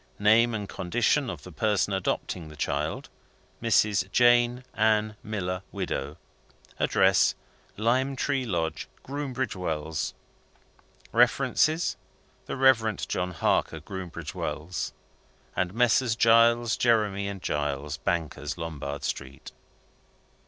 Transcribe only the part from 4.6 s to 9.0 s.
Ann Miller, widow. Address Lime Tree Lodge,